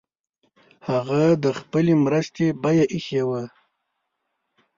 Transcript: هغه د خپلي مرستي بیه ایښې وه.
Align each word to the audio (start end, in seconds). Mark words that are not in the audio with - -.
هغه 0.89 1.21
د 1.43 1.45
خپلي 1.59 1.93
مرستي 2.03 2.47
بیه 2.61 2.85
ایښې 2.93 3.23
وه. 3.29 3.43